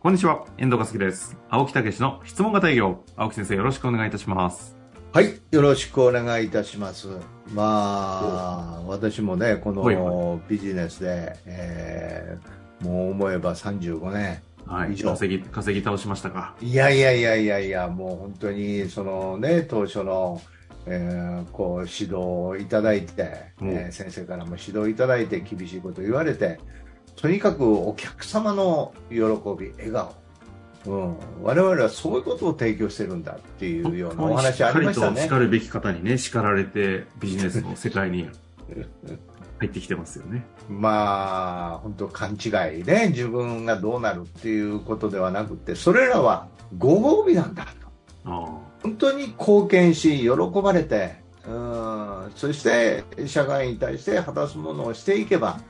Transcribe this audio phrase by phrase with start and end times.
[0.00, 1.36] こんにちは、遠藤和樹です。
[1.50, 3.02] 青木武の質問型営業。
[3.16, 4.76] 青木先生、よろしくお願いいたします。
[5.12, 7.08] はい、よろしくお願いいたします。
[7.52, 14.40] まあ、私もね、こはいはのビジネスで、えーもう思えば35年。
[14.66, 14.92] はい。
[14.92, 16.54] 以上稼ぎ、稼ぎ倒しましたか。
[16.60, 20.40] いやいやいやいやいや、もう本当に、そのね、当初の、
[20.86, 26.60] えーこう指導をいただいて、うんえー先生からも指導いただいて、厳しいこと言われて、
[27.20, 30.14] とにかくお客様の喜び、笑顔。
[30.86, 35.38] うん、我々はそういうことを提供してるんだっていうようなお話ありましたねしっか。
[35.38, 38.28] るべき方にね、叱られて、ビジネスの世界に
[39.58, 40.46] 入ってきてますよね。
[40.68, 42.48] まあ、本当勘違
[42.80, 46.46] いね、自分がどうなるっていうことではなくて、それらは
[46.78, 47.70] ご褒美なんだと。
[48.30, 50.30] あ本当に貢献し、喜
[50.62, 51.16] ばれて、
[51.48, 55.64] うん、そして社会に対して果たすものをしていけば、結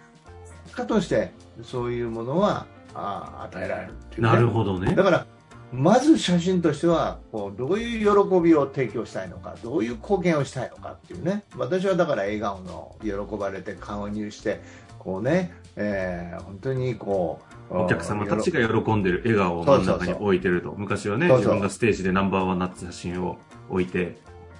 [0.78, 1.32] 果として
[1.62, 4.28] そういうものはあ与えられるっていう、ね。
[4.28, 4.32] あ。
[4.34, 5.04] なるほどねだ。
[5.04, 5.26] から、
[5.72, 14.62] まず写真としてはこうどういう喜びを提供したいのかどういう貢献をしたいのかっていうね私はだから笑顔の喜ばれて顔入して
[14.98, 17.40] こうね、えー本当にこ
[17.70, 20.74] うお客様たちがが喜んでる笑顔を真ん中に置いてると。
[20.76, 23.36] 昔はね、自分がステージでナンバーワンになった写真を
[23.68, 24.16] 置いて、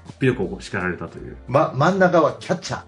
[0.07, 1.37] こっぴどくこう叱られたという。
[1.47, 2.83] ま、真ん中はキャッチャー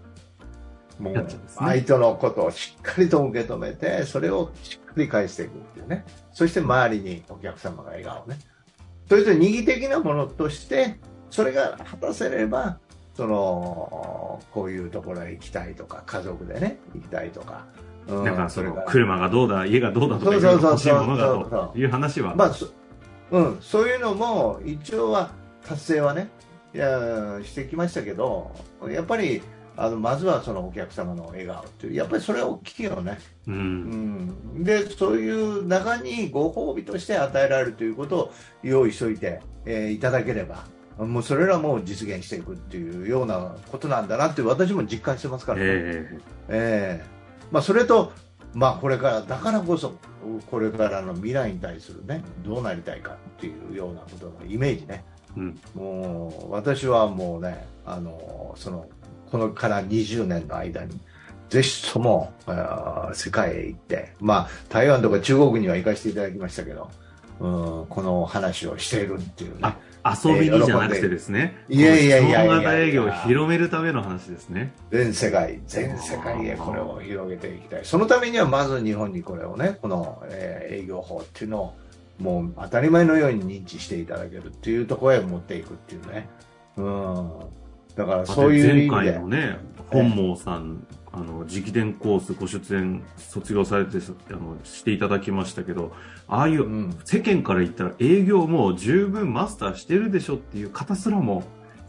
[1.00, 6.04] もう相手のことをしっかりと受け止めてそれをしっかり返していくっていうね。
[6.32, 8.38] そして周りにお客様が笑顔ね。
[9.08, 12.78] それと二義的なものとしてそれが果たせれば
[13.14, 17.66] そのこういうところへ行きたいとか家族でね行きたいとか、
[18.08, 22.68] うなんかその車がどうだ、家がどうだとかいう欲しいものがそうそという話は、まあそ,、
[23.32, 25.32] うん、そういうのも一応は
[25.66, 26.30] 達成はね
[26.74, 28.52] いやしてきましたけど
[28.88, 29.42] やっぱり
[29.82, 33.50] あのまずはそのお客様の笑顔っていうやっぱりそれは大きいよね、う。
[33.50, 34.28] うん
[34.58, 40.66] ん、でそういう中にご褒美として与えられるということを用意しておいて、えーいただければ
[40.98, 45.64] もうそれらも実現していくっていうようなことなんだなって私も実感してますからね。
[45.66, 46.18] え
[46.48, 47.04] ええ
[47.50, 48.12] まあ、それと、
[48.52, 49.94] まあ、これからだからこそ
[50.50, 55.04] これからの未来に対するねどうなりたいかっていうようなことのイメージね
[55.36, 55.60] えうん。
[55.74, 58.86] もう私はもうねあのその
[59.30, 60.98] このから20年の間に
[61.48, 62.32] ぜひとも
[63.12, 66.90] 世界へ行って、まあ、台湾とか中国には行かせていただきましたけど、
[67.40, 69.76] うん、この話をしているっていうねあ
[70.24, 74.72] 遊びにじゃなくてですね、いやいやいやいやいやこの質問型営業を広めるための話ですね。
[74.90, 77.84] 全世界、全世界へこれを広げていきたい。
[77.84, 81.74] そのためにはまず日本にこれをね、この、えー営業法っていうのを
[82.18, 86.28] もう当たり前のように認知していただけるっていうところへ持っていくっていうね。
[86.76, 87.30] うん。
[87.96, 89.20] だからそういう意味で前回。
[89.20, 89.58] のね、
[89.90, 93.98] 本望さん、あの、直伝コースご出演、卒業されて、
[94.30, 95.92] あの、していただきましたけど、
[96.28, 101.42] ああいう、うん世間から言ったら営業もう十分マスターしてるでしょっていう方すらも、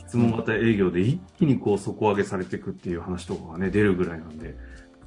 [0.07, 4.57] 質問型営業で一気にこう底上げされていくっていう話とかがね、出るぐらいなんで、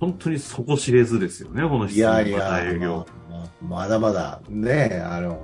[0.00, 3.06] 本当に底知れずですよね、このい質問やいや、型営業。
[3.60, 5.40] まだまだね、あの、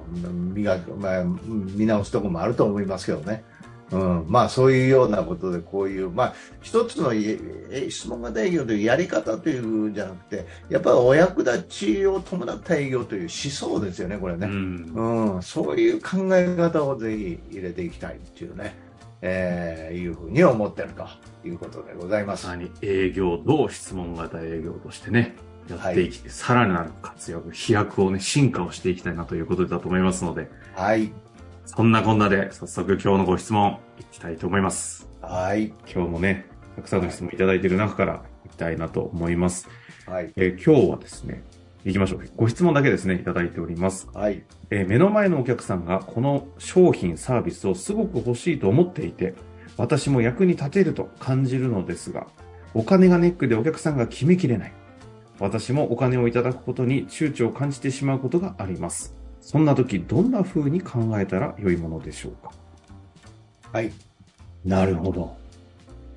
[0.54, 3.44] 磨く、まあ、見直すところもあると思いますけどね。
[3.92, 7.12] うん、まあそういうようなことでこういう、まあ一つの
[7.88, 14.46] 質問型営業というやり方というんじゃなくて、やっぱりお役立ちを伴った営業という思想ですよね、これうね。
[14.46, 14.92] ん。
[14.94, 18.74] うん、そういう考え方をぜひ入れていきたいっていうね、
[19.22, 21.06] えーいうふうに思ってると
[21.46, 22.44] いうことでございます。
[22.44, 25.34] さらに営業どう質問型営業としてね、
[25.68, 31.12] やっていきて、さらなる活躍、飛躍をね、進化をしていきたいなということだと思いますので、はい。
[31.76, 35.08] そんなこんなで早速今日のご質問いきたいと思います。
[35.22, 35.68] はい。
[35.86, 39.68] 今日もね、たくさんの質問いただいている中からいきたいなと思います。
[40.04, 40.32] はい。
[40.34, 41.44] えー今日はですね、
[41.84, 42.28] 行きましょう。
[42.34, 44.08] ご質問だけですね、いただいております。
[44.12, 44.42] はい。
[44.70, 49.34] えー目の前のお客さんがこの商品サービスをすごく欲しいと思っていて、
[49.76, 52.26] 私も役に立てると感じるのですが、
[52.74, 54.72] お金がネックでお客さんが決めきれない。
[55.38, 59.19] 私もお金をいただくことに躊躇を感じてしまうことがあります。
[59.40, 62.52] そんな時、どんな風に考えたら良いものでしょうか？
[63.72, 63.92] はい。
[64.64, 65.36] なるほど。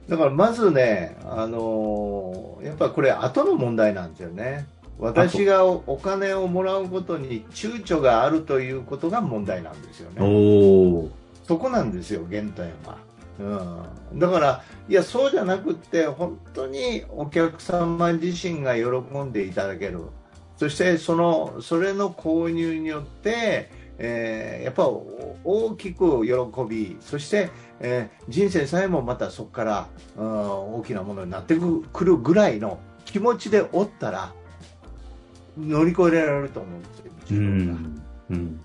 [0.08, 4.68] だからまずね、あのーやっぱりこれ後の問題なんですよね。
[5.00, 11.10] 私がおお金をもらうことに躊躇があるということが問題なんですよね。
[11.48, 12.98] そこなんですよ、原点は。
[14.14, 18.84] うん、だから、いや、そうじゃなくって、本当にお客様自身が喜
[19.24, 20.02] んでいただける。
[20.58, 26.34] そして、その、それの購入によって、えーやっぱお大きく喜
[26.68, 34.34] び、そして、えー人生さえもまたそこから、うん大きなものになってくくるぐらいの気持ちでおったら、
[35.58, 37.12] 乗り越えられると思うんですよ。
[37.32, 38.02] うん。
[38.30, 38.62] うん。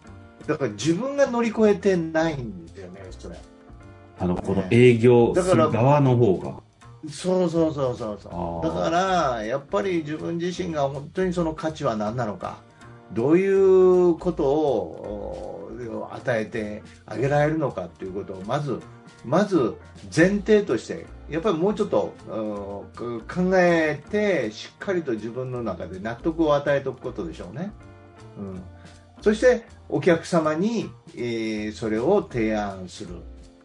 [0.46, 3.36] だから自分が乗り越えてないんですよね、それ。
[4.20, 6.67] あの、この営業する側の方が。
[7.08, 8.66] そうそうそうそうそう。
[8.66, 12.58] だから、やっぱり自分自身が本当にその価値は何なのか、
[13.12, 18.80] どういうことをお与えてあげられるのかということを、まず、
[19.24, 19.76] まず
[20.14, 27.72] 前提として、やっぱりもうちょっとうん考えて、しっかりと自分の中で納得を与えておくことでしょうね。
[28.38, 28.62] うん、
[29.20, 33.16] そして、お客様に、えーそれを提案する。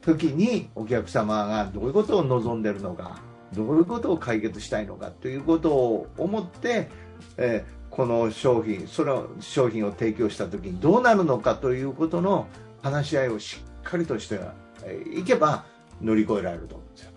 [0.05, 3.21] 時にお客様がどういうことを望んでるのか
[3.53, 6.89] どういうことを解決したいのかということを思って、
[7.37, 12.47] えーこの商品その商品を提供した時にどうなるのかということの
[12.81, 14.39] 話し合いをしっかりとして
[14.83, 15.63] えいけば
[16.01, 17.11] 乗り越えられると思うんですよ。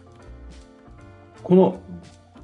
[1.42, 1.80] この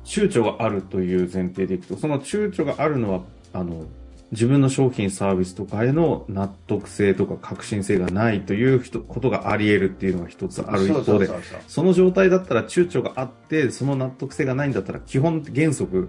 [0.04, 3.20] 躊躇があるという前提でいくと、その躊躇があるのは、
[3.52, 3.84] あの、
[4.32, 11.28] 自分の商品サービスとかへの納得性とか革新性がないということがあり得るっていうのが一つある一方で、
[11.68, 16.08] その状態だったら躊躇があって、その納得性がないんだったら、基本原則、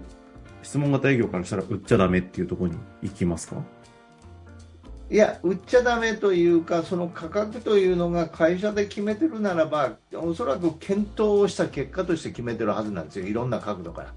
[0.62, 3.56] 質問型営業からしたら売っちゃダメっていうところに行きますか？
[5.10, 14.14] いや、売っちゃだめというか、その価格というのが会社で決めてるならば、おそらく検討をした結果として決めてるはずなんですよ、いろんな角度から。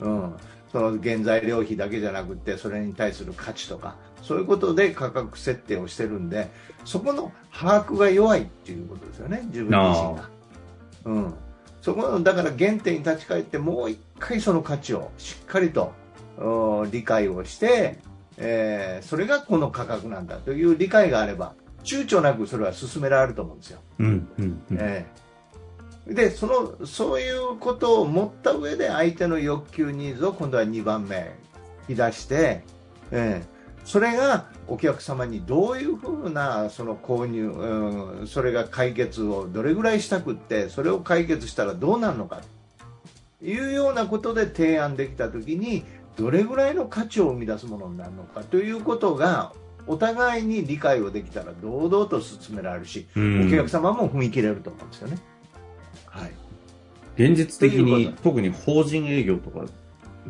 [0.00, 0.36] うん、
[0.76, 6.50] その原材料費だけじゃなくて、それに対する価値とか、そういうことで価格設定をしてるんで、
[6.84, 10.28] そこの把握が弱いっていうことですよね、自分自身が。
[11.06, 11.34] うん、
[11.80, 15.94] そこのだから原点に立ち返って、もう一回その価値をしっかりと
[16.36, 17.98] うん理解をして、
[18.36, 23.80] えーそれがこの価格なんだという理解があれば、躊躇なくそれは進められると思うんですよ。
[23.98, 24.78] うん、うん、うん。
[24.78, 25.25] ええ
[26.06, 31.34] でそのそういうことを持った上で相手の欲求ニーズを今度は2番目
[31.88, 32.62] 引き出して、
[33.10, 33.56] ええ
[33.86, 42.40] それがお客様にどういうふうなその購入、うん、それが解決をどれぐらいしたくってそれを解決したらどうなるのか
[43.38, 45.84] というようなことで提案できたときに
[46.16, 49.52] どれぐらいの価値を生み出すものになるのかということが
[49.86, 55.18] お互いに理解をできたら堂々と進められるしうんお客様も踏み切れると思うんですよね。
[57.16, 57.30] はい。
[57.30, 59.64] 現実的に特に法人営業とか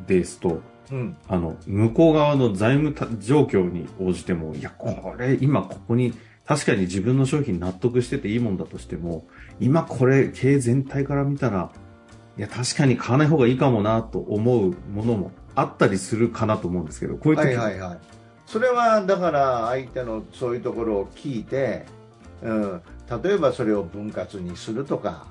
[0.07, 0.61] ですと、
[0.91, 1.17] うん。
[1.29, 6.13] あの、向こう側の財務た状況に応じても、いや、これ、今ここに、
[6.47, 9.27] 確かに自分の商品納得してていいもんだとしても、
[9.59, 11.73] 今これ、経営全体から見たら、
[12.39, 17.99] いや、確かに買わない方がいいかもなと思うものもあったりするかなと思うんですけど、こういう時、はいはいはい。
[18.47, 21.85] それはだから相手のそういうところを聞いて、
[22.43, 22.83] うん、
[23.23, 25.27] 例えばそれを分割にするとか、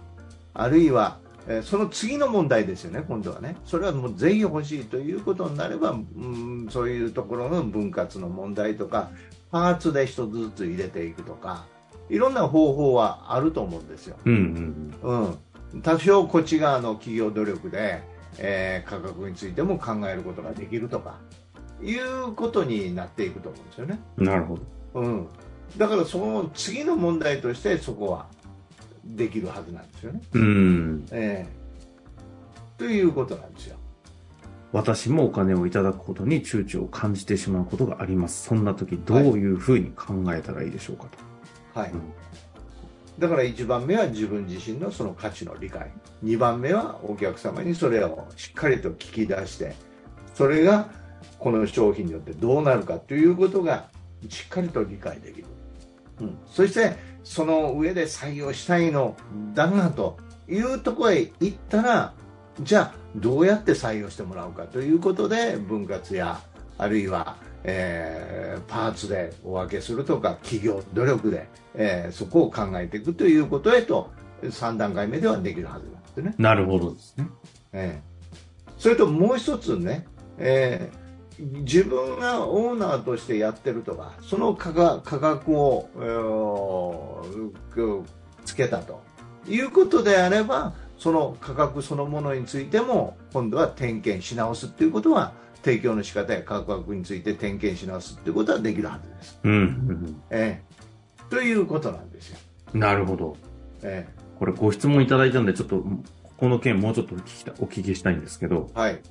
[0.53, 3.55] あるいは、えーその次の問題ですよね、今度はね。
[3.65, 9.11] それはもうぜひ欲しいということになれば、うん、そういうところの分割の問題とか、
[9.51, 11.65] パーツで一つずつ入れていくとか、
[12.09, 14.17] いろんな方法はあると思うんですよ。
[14.25, 15.37] うんうん
[15.73, 18.01] うん、多少こっち側の企業努力で、
[18.37, 21.19] えー価格についても考えることができるとか
[21.81, 24.25] いうことになっていくと思うんですよね、うん。
[24.25, 24.61] なるほど。
[25.01, 25.27] うん、
[25.77, 28.27] だからその次の問題としてそこは
[29.05, 31.05] できるはずなんですよね、うん。
[31.11, 31.65] えー
[32.77, 33.77] ということなんですよ。
[34.73, 38.47] 私もお金をいただくことに躊躇を感じてしまうことがあります。
[38.47, 41.05] そんな時、どういうふうに考えたらいいでしょうか
[41.73, 41.79] と。
[41.79, 42.01] はい、うん。
[43.17, 45.89] だから1番目は自分自身のその価値の理解。
[46.25, 49.75] 2番目はお客様にそれをしっかりと聞き出して
[50.33, 50.89] それが
[51.39, 53.89] この商品によってどうなるかということが
[54.27, 55.47] しっかりと理解できる、
[56.19, 59.15] うん、そしてその上で採用したいの
[59.53, 60.17] だがと
[60.47, 62.13] いうところへ行ったら
[62.61, 66.39] じゃあどうやって採用してもらうかということで分割や
[66.77, 74.11] あるいは、えーパーツでお分けするとか企業努力で、えーそこを考えていくということへと
[74.43, 76.35] 3段階目ではできるはずなんですね。
[76.37, 77.27] なるほどですね。
[77.73, 78.15] ええ
[78.77, 80.05] それともう一つね、
[80.37, 81.04] えー
[81.39, 88.03] 自分がオーナーとしてやってるとかその価格価格を、えー
[88.45, 89.01] つけたと
[89.47, 99.39] いうことであればその価格そのものについても今度は点検し直すっていうことは提供の仕方や価格について点検し直すっていうことはできるはずです。
[99.43, 100.75] うんうんええ
[101.29, 102.37] ということなんですよ。
[102.73, 102.79] うん。
[102.79, 103.35] なるほど。
[103.81, 104.07] え
[104.39, 105.85] これご質問いただいたんで、ちょっと、こ
[106.37, 109.01] この件もうちょっとお聞きたお聞きしたいんですけど、えはい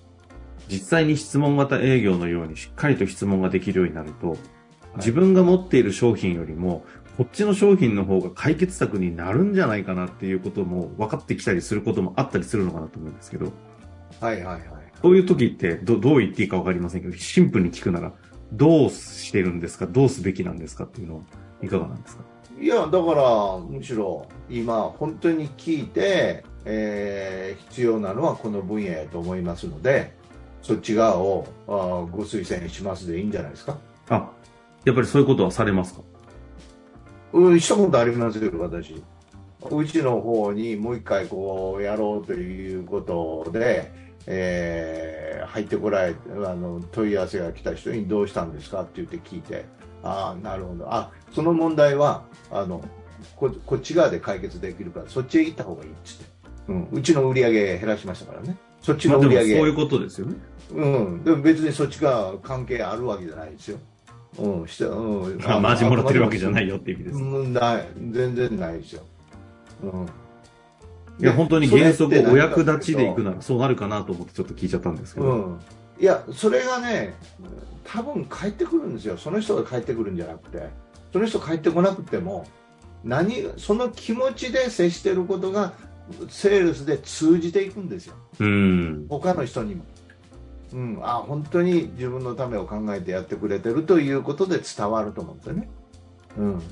[0.68, 4.36] 実際に質問型営業のようにしっかりと質問ができるようになると、
[4.96, 6.84] 自分が持っている商品よりも、
[7.16, 13.52] こっちの商品の方が解決策になるんじゃないかなっていうことも分かってきたりすることもあったりするのかなと思うんですけど、
[14.20, 14.62] はいはいはい。
[15.00, 18.12] そういう時ってどどう言っていいか分かりませんけど、シンプルに聞くなら、
[18.52, 19.86] どうしてるんですか？
[19.86, 21.22] どうすべきなんですかっていうのは
[21.62, 22.24] いかがなんですか？
[22.60, 30.16] いや、だから、むしろ今、本当に聞いて、えー必要なのはこの分野やと思いますので、
[30.64, 33.78] そっち側をあーご推薦しますでいいんじゃないですか？
[34.08, 34.30] あ、
[34.84, 36.00] やっぱりそういうことはされますか？
[37.34, 39.00] うん、したことありますよ、私。
[39.70, 43.92] うちの方にもう一回こうやろうということで、
[44.26, 49.66] えー入ってこられてあの問い合わせが来た人にどうしたんですかって言って聞いて、
[50.02, 50.92] ああ、なるほど。
[50.92, 52.82] あ、その問題は、あの、
[53.36, 56.24] ここっち側で解決できるから、そっちへ行った方がいいっつって。
[56.68, 58.56] うん、うちの売り上げ減らしましたからね。
[58.80, 59.54] そっちの売り上げ。
[59.60, 60.34] いうことですよね。
[60.72, 63.78] うん、でも別にそっちが関係あるわけじゃないですよ。
[64.38, 65.38] うん、して、うん。
[65.38, 66.52] まあ、マージンもらってるわけじゃい。
[66.52, 67.16] ないよって意味です。
[67.16, 69.02] うん、ない、全然ないですよ。
[69.82, 70.06] うん。
[71.20, 75.26] いや、本当に原則お役立ちでいくならそうなるかなと思ってちょっと聞いちゃったんですけど。
[75.26, 75.60] うん。
[76.00, 77.14] いや、それがね、
[77.84, 79.16] 多分帰ってくるんですよ。
[79.16, 80.68] その人が帰ってくるんじゃなくて。
[81.12, 82.44] その人帰ってこなくても、
[83.04, 85.72] 何、その気持ちで接してることが、
[86.28, 88.16] セールスで通じていくんですよ。
[88.40, 89.06] うん。
[89.08, 89.84] 他の人にも。
[90.74, 95.68] うん、あ本当に自分のためを考えてやってくれてるということで伝わると思うんですよね。
[96.36, 96.62] うん、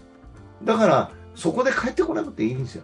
[0.64, 2.82] だから、そこで帰ってこなくていいんですよ。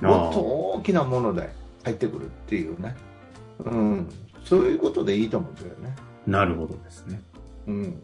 [0.00, 1.50] もっと大きなもので
[1.84, 2.96] 帰ってくるっていうね。
[3.62, 4.08] うん、
[4.42, 5.94] そういうことでいいと思うんですよね。
[6.26, 7.20] なるほどですね。
[7.66, 8.02] うん、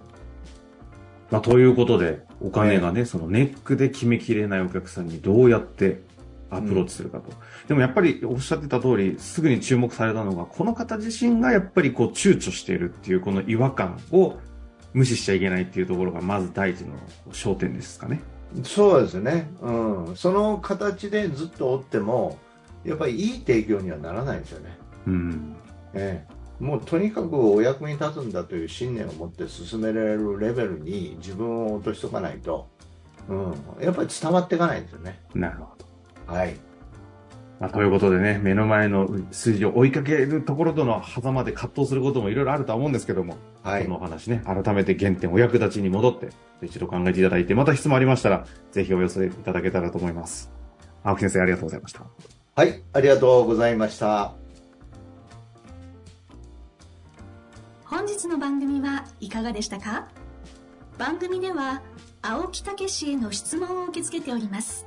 [1.30, 6.02] まあ、ということで、お金がね、そのネックで決めきれないお客さんにどうやって
[6.50, 7.30] アプローチするかと。
[7.68, 14.38] でもやっぱりおっしゃってた通り、すぐに注目されたのが、この方自身がやっぱりこう躊躇しているっていうこの違和感を
[14.92, 16.94] 無視しちゃいけないっていうところがまず第一の
[17.30, 18.20] 焦点ですかね。
[18.64, 22.38] そうですね、うん、その形でずっと追っても、
[22.84, 24.78] やっぱりいい提供にはならないんですよね。
[25.06, 25.56] うん。
[25.94, 32.68] ええ、もうとにかくお役に立つんだという信念を持って進められるレベルに自分を落としとかないと、
[33.28, 35.20] うん、やっぱり伝わっていかないんですよね。
[35.34, 35.89] なるほど。
[36.30, 36.56] はい。
[37.58, 46.30] まあ、ということでね、目の前の数字を追いかけるところとの狭間で葛藤することもいろいろあるとは思うんですけども、はいこのお話ね、改めて原点、お役立ちに戻って、
[46.62, 50.50] 一度考えていただいて、また質問ありましたら、ぜひお寄せいただけたらと思います。
[51.02, 52.04] 青木先生、ありがとうございました。
[52.54, 54.32] はい、ありがとうございました。
[57.84, 60.08] 本日の番組はいかがでしたか？
[60.96, 61.82] 番組では
[62.22, 64.86] 青木武氏への質問を受け付けております